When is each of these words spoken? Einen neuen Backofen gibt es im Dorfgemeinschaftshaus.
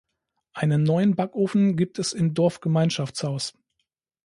Einen 0.53 0.81
neuen 0.81 1.15
Backofen 1.15 1.75
gibt 1.77 1.99
es 1.99 2.11
im 2.13 2.33
Dorfgemeinschaftshaus. 2.33 3.53